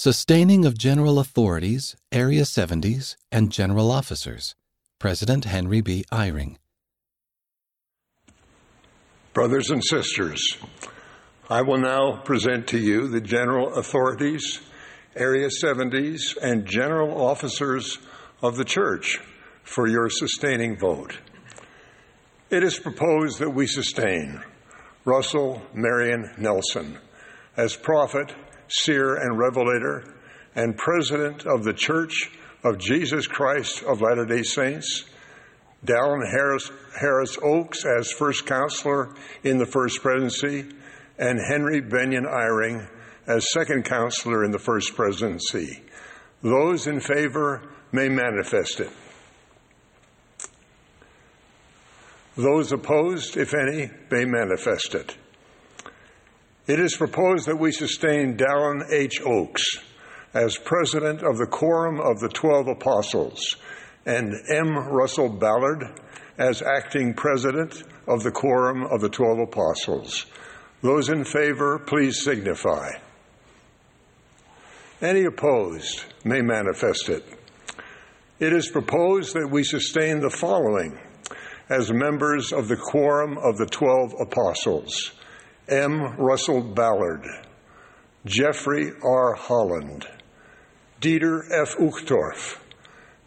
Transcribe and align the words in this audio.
Sustaining 0.00 0.64
of 0.64 0.78
General 0.78 1.18
Authorities, 1.18 1.96
Area 2.12 2.42
70s, 2.42 3.16
and 3.32 3.50
General 3.50 3.90
Officers. 3.90 4.54
President 5.00 5.46
Henry 5.46 5.80
B. 5.80 6.04
Eyring. 6.12 6.54
Brothers 9.32 9.70
and 9.70 9.82
sisters, 9.84 10.56
I 11.50 11.62
will 11.62 11.78
now 11.78 12.18
present 12.18 12.68
to 12.68 12.78
you 12.78 13.08
the 13.08 13.20
general 13.20 13.74
authorities, 13.74 14.60
Area 15.16 15.48
70s, 15.48 16.36
and 16.40 16.64
general 16.64 17.20
officers 17.20 17.98
of 18.40 18.54
the 18.54 18.64
Church 18.64 19.18
for 19.64 19.88
your 19.88 20.10
sustaining 20.10 20.78
vote. 20.78 21.18
It 22.50 22.62
is 22.62 22.78
proposed 22.78 23.40
that 23.40 23.50
we 23.50 23.66
sustain 23.66 24.44
Russell 25.04 25.60
Marion 25.74 26.30
Nelson 26.38 26.98
as 27.56 27.74
prophet, 27.74 28.32
seer, 28.68 29.16
and 29.16 29.38
revelator, 29.38 30.14
and 30.54 30.76
president 30.76 31.46
of 31.46 31.64
the 31.64 31.72
Church 31.72 32.30
of 32.64 32.78
Jesus 32.78 33.26
Christ 33.26 33.82
of 33.82 34.00
Latter 34.00 34.24
day 34.24 34.42
Saints, 34.42 35.04
Dallin 35.84 36.28
Harris, 36.30 36.70
Harris 37.00 37.38
Oaks 37.42 37.84
as 37.84 38.10
first 38.10 38.46
counselor 38.46 39.14
in 39.44 39.58
the 39.58 39.66
first 39.66 40.02
presidency, 40.02 40.68
and 41.18 41.38
Henry 41.48 41.80
Bennion 41.80 42.26
Eyring 42.26 42.88
as 43.26 43.52
second 43.52 43.84
counselor 43.84 44.44
in 44.44 44.50
the 44.50 44.58
first 44.58 44.94
presidency. 44.94 45.82
Those 46.42 46.86
in 46.86 47.00
favor 47.00 47.62
may 47.92 48.08
manifest 48.08 48.80
it. 48.80 48.90
Those 52.36 52.70
opposed, 52.72 53.36
if 53.36 53.52
any, 53.52 53.90
may 54.10 54.24
manifest 54.24 54.94
it. 54.94 55.16
It 56.68 56.78
is 56.80 56.98
proposed 56.98 57.46
that 57.46 57.56
we 57.56 57.72
sustain 57.72 58.36
Dallin 58.36 58.92
H. 58.92 59.22
Oaks 59.24 59.78
as 60.34 60.58
president 60.58 61.22
of 61.22 61.38
the 61.38 61.46
Quorum 61.46 61.98
of 61.98 62.20
the 62.20 62.28
Twelve 62.28 62.68
Apostles 62.68 63.56
and 64.04 64.34
M. 64.50 64.76
Russell 64.76 65.30
Ballard 65.30 65.98
as 66.36 66.60
acting 66.60 67.14
president 67.14 67.84
of 68.06 68.22
the 68.22 68.30
Quorum 68.30 68.84
of 68.84 69.00
the 69.00 69.08
Twelve 69.08 69.38
Apostles. 69.38 70.26
Those 70.82 71.08
in 71.08 71.24
favor, 71.24 71.78
please 71.78 72.22
signify. 72.22 72.90
Any 75.00 75.24
opposed 75.24 76.04
may 76.22 76.42
manifest 76.42 77.08
it. 77.08 77.24
It 78.40 78.52
is 78.52 78.68
proposed 78.68 79.32
that 79.32 79.48
we 79.50 79.64
sustain 79.64 80.20
the 80.20 80.28
following 80.28 80.98
as 81.70 81.90
members 81.90 82.52
of 82.52 82.68
the 82.68 82.76
Quorum 82.76 83.38
of 83.38 83.56
the 83.56 83.66
Twelve 83.66 84.12
Apostles 84.20 85.12
M. 85.68 86.16
Russell 86.16 86.62
Ballard, 86.62 87.26
Jeffrey 88.24 88.92
R. 89.02 89.34
Holland, 89.34 90.06
Dieter 91.00 91.42
F. 91.52 91.76
Uchtdorf, 91.78 92.58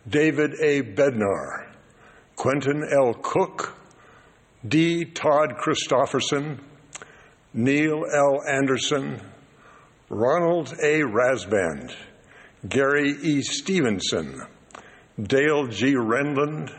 David 0.10 0.56
A. 0.62 0.82
Bednar, 0.82 1.68
Quentin 2.36 2.84
L. 2.92 3.14
Cook, 3.14 3.76
D. 4.68 5.06
Todd 5.06 5.56
Christofferson, 5.58 6.60
Neil 7.54 8.04
L. 8.14 8.42
Andersen, 8.48 9.22
Ronald 10.10 10.74
A. 10.84 11.02
Rasband, 11.02 11.96
Gary 12.68 13.12
E. 13.22 13.42
Stevenson, 13.42 14.42
Dale 15.22 15.68
G. 15.68 15.94
Renlund, 15.94 16.74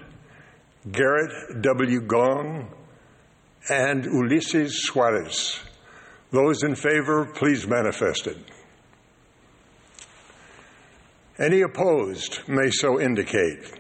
Garrett 0.90 1.62
W. 1.62 2.00
Gong, 2.00 2.68
and 3.68 4.04
Ulisses 4.04 4.72
Soares. 4.88 5.60
Those 6.30 6.62
in 6.62 6.74
favor, 6.74 7.26
please 7.26 7.66
manifest 7.66 8.26
it. 8.26 8.38
Any 11.38 11.60
opposed 11.60 12.40
may 12.48 12.70
so 12.70 13.00
indicate. 13.00 13.72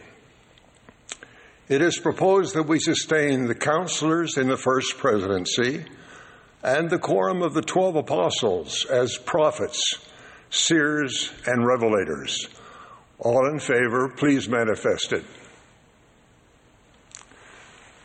It 1.68 1.80
is 1.80 1.98
proposed 1.98 2.54
that 2.54 2.64
we 2.64 2.78
sustain 2.78 3.46
the 3.46 3.54
counselors 3.54 4.36
in 4.36 4.48
the 4.48 4.56
first 4.56 4.98
presidency 4.98 5.84
and 6.62 6.90
the 6.90 6.98
quorum 6.98 7.42
of 7.42 7.54
the 7.54 7.62
twelve 7.62 7.96
apostles 7.96 8.84
as 8.86 9.16
prophets, 9.18 9.98
seers, 10.50 11.32
and 11.46 11.64
revelators. 11.64 12.48
All 13.18 13.48
in 13.48 13.58
favor, 13.58 14.08
please 14.16 14.48
manifest 14.48 15.12
it 15.12 15.24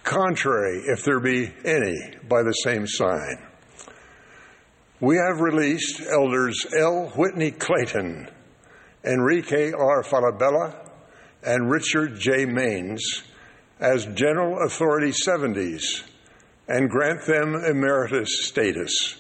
contrary, 0.07 0.83
if 0.85 1.03
there 1.03 1.19
be 1.19 1.51
any, 1.65 1.97
by 2.29 2.41
the 2.41 2.53
same 2.63 2.87
sign. 2.87 3.45
We 5.01 5.17
have 5.17 5.41
released 5.41 6.01
elders 6.01 6.65
L. 6.79 7.11
Whitney 7.15 7.51
Clayton, 7.51 8.29
Enrique 9.03 9.73
R. 9.73 10.03
Falabella, 10.03 10.89
and 11.43 11.69
Richard 11.69 12.19
J. 12.19 12.45
Maynes 12.45 13.01
as 13.79 14.05
General 14.05 14.65
Authority 14.65 15.11
70s 15.11 16.03
and 16.67 16.89
grant 16.89 17.25
them 17.25 17.55
emeritus 17.55 18.47
status. 18.47 19.17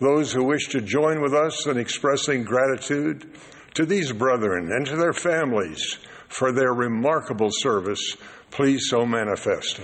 Those 0.00 0.32
who 0.32 0.44
wish 0.44 0.68
to 0.68 0.80
join 0.80 1.22
with 1.22 1.34
us 1.34 1.66
in 1.66 1.78
expressing 1.78 2.42
gratitude 2.42 3.30
to 3.74 3.86
these 3.86 4.12
brethren 4.12 4.70
and 4.72 4.86
to 4.86 4.96
their 4.96 5.14
families 5.14 5.98
for 6.28 6.52
their 6.52 6.74
remarkable 6.74 7.50
service, 7.50 8.16
please 8.50 8.88
so 8.88 9.06
manifest. 9.06 9.80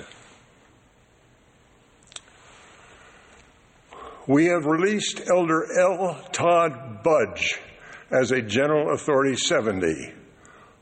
We 4.26 4.46
have 4.46 4.66
released 4.66 5.20
Elder 5.28 5.66
L. 5.80 6.20
Todd 6.32 7.02
Budge 7.02 7.60
as 8.10 8.30
a 8.30 8.42
General 8.42 8.94
Authority 8.94 9.36
70. 9.36 10.12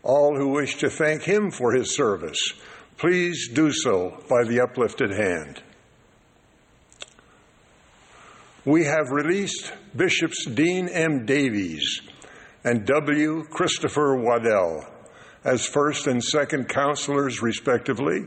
All 0.03 0.37
who 0.37 0.49
wish 0.49 0.77
to 0.77 0.91
thank 0.91 1.23
him 1.23 1.51
for 1.51 1.73
his 1.73 1.95
service, 1.95 2.53
please 2.99 3.49
do 3.49 3.73
so 3.73 4.23
by 4.29 4.45
the 4.45 4.61
uplifted 4.61 5.11
hand. 5.11 5.63
We 8.65 8.85
have 8.85 9.11
released 9.11 9.73
Bishops 9.97 10.45
Dean 10.45 10.89
M. 10.89 11.25
Davies 11.25 12.03
and 12.63 12.87
W. 12.87 13.45
Christopher 13.45 14.17
Waddell 14.17 14.85
as 15.45 15.65
first 15.65 16.07
and 16.07 16.23
second 16.23 16.69
counselors, 16.69 17.41
respectively, 17.41 18.27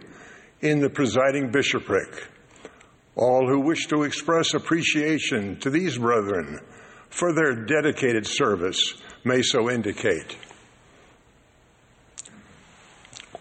in 0.62 0.80
the 0.80 0.90
presiding 0.90 1.52
bishopric. 1.52 2.28
All 3.16 3.48
who 3.48 3.60
wish 3.60 3.88
to 3.88 4.04
express 4.04 4.54
appreciation 4.54 5.60
to 5.60 5.70
these 5.70 5.98
brethren 5.98 6.60
for 7.10 7.34
their 7.34 7.54
dedicated 7.54 8.26
service 8.26 8.96
may 9.24 9.42
so 9.42 9.70
indicate. 9.70 10.36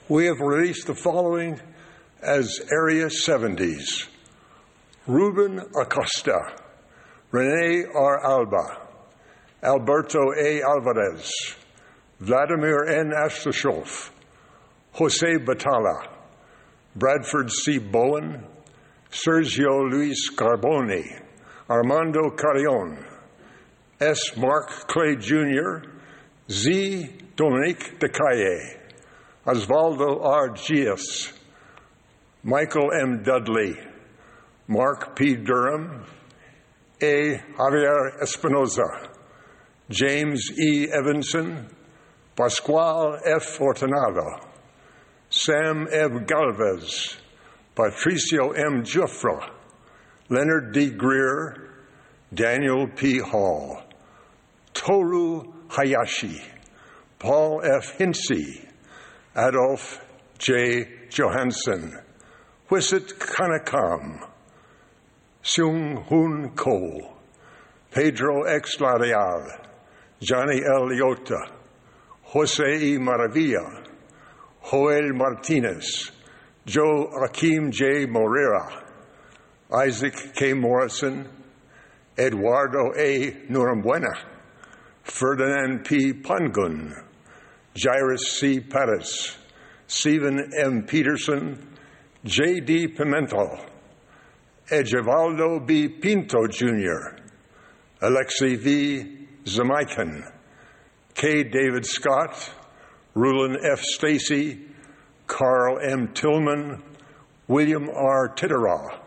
We 0.09 0.27
have 0.27 0.41
released 0.41 0.87
the 0.87 0.95
following 0.95 1.59
as 2.21 2.61
Area 2.71 3.07
70s 3.07 4.09
Ruben 5.07 5.59
Acosta, 5.75 6.53
Rene 7.31 7.87
R. 7.95 8.25
Alba, 8.25 8.79
Alberto 9.63 10.33
A. 10.39 10.63
Alvarez, 10.63 11.33
Vladimir 12.21 12.85
N. 12.85 13.11
Astashov, 13.11 14.11
Jose 14.93 15.39
Batala, 15.39 16.09
Bradford 16.95 17.51
C. 17.51 17.79
Bowen, 17.79 18.45
Sergio 19.13 19.91
Luis 19.91 20.31
Carboni, 20.35 21.05
Armando 21.69 22.31
Carrion, 22.31 23.05
S. 24.01 24.35
Mark 24.39 24.71
Clay 24.89 25.17
Jr., 25.17 25.83
Z. 26.51 27.19
Dominique 27.37 27.99
Decaye, 27.99 28.79
Osvaldo 29.47 30.25
R. 30.25 30.49
Gias, 30.55 31.31
Michael 32.43 32.91
M. 33.03 33.23
Dudley, 33.23 33.75
Mark 34.67 35.15
P. 35.15 35.37
Durham, 35.37 36.07
A. 37.03 37.39
Javier 37.59 38.19
Espinoza, 38.23 39.11
James 39.91 40.59
E. 40.59 40.89
Evanson, 40.91 41.69
Pascual 42.35 43.19
F. 43.27 43.59
Fortunado, 43.59 44.41
Sam 45.29 45.87
Eb 45.93 46.27
Galvez, 46.27 47.22
Patricio 47.75 48.51
M. 48.51 48.83
Jufra, 48.85 49.51
Leonard 50.29 50.75
D. 50.75 50.91
Greer, 50.91 51.71
Daniel 52.35 52.87
P. 52.87 53.19
Hall, 53.19 53.83
Toru 54.75 55.55
Hayashi, 55.69 56.43
Paul 57.19 57.63
F. 57.65 57.97
Hinsey, 57.97 58.69
Adolf 59.35 60.05
J. 60.39 60.87
Johansson, 61.09 61.99
Wisit 62.69 63.19
Kanakam, 63.19 64.29
Seung 65.43 66.05
Hoon 66.09 66.51
Ko, 66.55 67.17
Pedro 67.91 68.43
X. 68.43 68.81
Lareal, 68.81 69.49
Johnny 70.21 70.61
L. 70.63 70.89
Liotta, 70.89 71.51
Jose 72.25 72.65
E. 72.65 72.99
Maravilla, 72.99 73.87
Joel 74.71 75.15
Martinez, 75.15 76.11
Joe 76.65 77.11
Akeem 77.25 77.73
J. 77.73 78.07
Morera, 78.07 78.85
Isaac 79.75 80.15
K. 80.35 80.53
Morrison, 80.53 81.29
Eduardo 82.17 82.93
A. 82.97 83.33
Norambuena, 83.51 84.17
Ferdinand 85.03 85.85
P. 85.85 86.13
Pangun, 86.13 86.93
Jairus 87.75 88.39
C. 88.39 88.61
Perez, 88.61 89.37
Stephen 89.89 90.53
M. 90.57 90.85
Peterson, 90.85 91.77
J.D. 92.25 92.95
Pimentel, 92.95 93.69
Ejevaldo 94.71 95.67
B. 95.67 95.89
Pinto 95.89 96.47
Jr., 96.47 97.17
Alexei 98.03 98.55
V. 98.55 99.27
Zamaikin, 99.45 100.23
K. 101.15 101.43
David 101.43 101.85
Scott, 101.85 102.53
Rulon 103.15 103.57
F. 103.65 103.81
Stacy, 103.83 104.69
Carl 105.33 105.79
M. 105.79 106.13
Tillman, 106.13 106.83
William 107.49 107.89
R. 107.89 108.29
Titterah, 108.35 108.99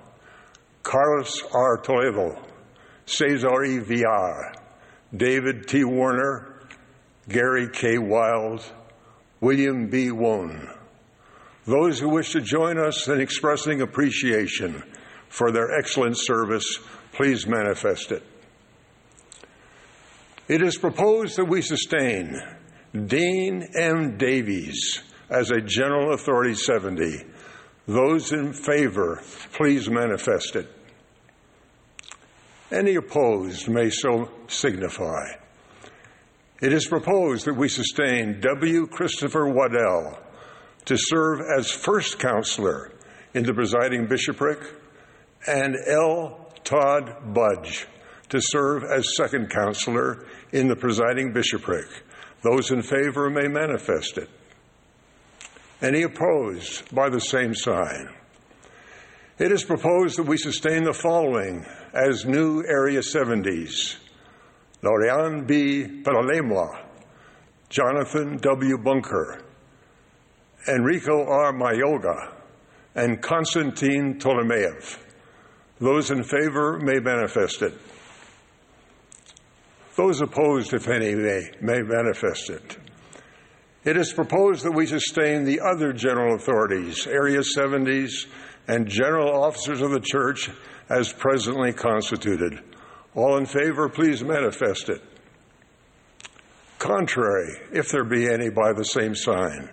Carlos 0.81 1.43
R. 1.53 1.77
Toledo, 1.77 2.43
Cesar 3.05 3.63
E. 3.63 3.77
Villar, 3.77 4.55
David 5.15 5.67
T. 5.67 5.83
Warner, 5.83 6.67
Gary 7.29 7.69
K. 7.71 7.99
Wild, 7.99 8.65
William 9.39 9.87
B. 9.87 10.09
Wone. 10.09 10.67
Those 11.65 11.99
who 11.99 12.09
wish 12.09 12.31
to 12.31 12.41
join 12.41 12.79
us 12.79 13.07
in 13.07 13.21
expressing 13.21 13.81
appreciation 13.81 14.81
for 15.29 15.51
their 15.51 15.77
excellent 15.77 16.17
service, 16.17 16.79
please 17.11 17.45
manifest 17.45 18.11
it. 18.11 18.23
It 20.47 20.63
is 20.63 20.75
proposed 20.75 21.37
that 21.37 21.45
we 21.45 21.61
sustain 21.61 22.35
Dean 22.93 23.69
M. 23.77 24.17
Davies 24.17 25.03
as 25.29 25.51
a 25.51 25.61
General 25.61 26.13
Authority 26.13 26.55
70. 26.55 27.23
Those 27.87 28.31
in 28.31 28.53
favor, 28.53 29.21
please 29.53 29.89
manifest 29.89 30.55
it. 30.55 30.71
Any 32.71 32.95
opposed 32.95 33.69
may 33.69 33.89
so 33.89 34.29
signify. 34.47 35.33
It 36.61 36.73
is 36.73 36.87
proposed 36.87 37.45
that 37.45 37.55
we 37.55 37.69
sustain 37.69 38.39
W. 38.39 38.87
Christopher 38.87 39.47
Waddell 39.47 40.17
to 40.85 40.97
serve 40.97 41.41
as 41.41 41.69
first 41.69 42.17
counselor 42.17 42.91
in 43.33 43.43
the 43.43 43.53
presiding 43.53 44.07
bishopric 44.07 44.59
and 45.45 45.75
L. 45.87 46.51
Todd 46.63 47.33
Budge 47.33 47.87
to 48.29 48.39
serve 48.41 48.83
as 48.83 49.15
second 49.15 49.49
counselor 49.49 50.25
in 50.51 50.67
the 50.67 50.75
presiding 50.75 51.33
bishopric. 51.33 51.85
Those 52.41 52.71
in 52.71 52.81
favor 52.81 53.29
may 53.29 53.47
manifest 53.47 54.17
it. 54.17 54.29
Any 55.81 56.03
opposed 56.03 56.93
by 56.95 57.09
the 57.09 57.19
same 57.19 57.53
sign. 57.53 58.09
It 59.37 59.51
is 59.51 59.65
proposed 59.65 60.17
that 60.17 60.23
we 60.23 60.37
sustain 60.37 60.85
the 60.85 60.93
following 60.93 61.65
as 61.93 62.25
new 62.25 62.63
Area 62.65 63.01
70s 63.01 63.97
Lorian 64.81 65.45
B. 65.45 66.03
Palalemwa, 66.03 66.79
Jonathan 67.69 68.37
W. 68.37 68.77
Bunker, 68.77 69.41
Enrico 70.67 71.25
R. 71.25 71.51
Mayoga, 71.51 72.31
and 72.93 73.21
Konstantin 73.21 74.19
Ptolemaev. 74.19 74.97
Those 75.79 76.11
in 76.11 76.23
favor 76.23 76.79
may 76.79 76.99
manifest 76.99 77.61
it. 77.61 77.73
Those 79.97 80.21
opposed, 80.21 80.73
if 80.73 80.87
any, 80.87 81.15
may, 81.15 81.51
may 81.61 81.81
manifest 81.81 82.49
it. 82.49 82.77
It 83.85 83.97
is 83.97 84.11
proposed 84.11 84.65
that 84.65 84.71
we 84.71 84.87
sustain 84.87 85.43
the 85.43 85.61
other 85.61 85.93
general 85.93 86.33
authorities, 86.33 87.05
Area 87.05 87.41
70s, 87.55 88.25
and 88.67 88.87
general 88.87 89.43
officers 89.43 89.79
of 89.81 89.91
the 89.91 89.99
church 89.99 90.49
as 90.89 91.13
presently 91.13 91.71
constituted. 91.71 92.59
All 93.13 93.37
in 93.37 93.45
favor, 93.45 93.87
please 93.87 94.23
manifest 94.23 94.89
it. 94.89 95.03
Contrary, 96.79 97.59
if 97.71 97.89
there 97.89 98.03
be 98.03 98.27
any, 98.27 98.49
by 98.49 98.73
the 98.73 98.83
same 98.83 99.13
sign. 99.13 99.69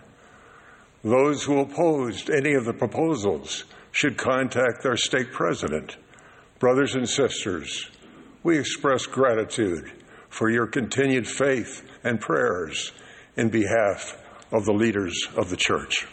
Those 1.03 1.43
who 1.43 1.61
opposed 1.61 2.29
any 2.29 2.53
of 2.53 2.67
the 2.67 2.75
proposals 2.75 3.65
should 3.93 4.19
contact 4.19 4.82
their 4.82 4.97
stake 4.99 5.32
president. 5.32 5.97
Brothers 6.58 6.94
and 6.94 7.08
sisters, 7.08 7.91
we 8.43 8.58
express 8.58 9.06
gratitude 9.06 9.91
for 10.29 10.50
your 10.50 10.67
continued 10.67 11.26
faith 11.26 11.82
and 12.05 12.20
prayers 12.20 12.93
in 13.37 13.49
behalf 13.49 14.17
of 14.50 14.64
the 14.64 14.73
leaders 14.73 15.29
of 15.37 15.50
the 15.50 15.56
church. 15.56 16.06